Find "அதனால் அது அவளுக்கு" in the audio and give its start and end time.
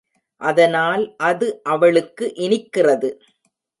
0.41-2.25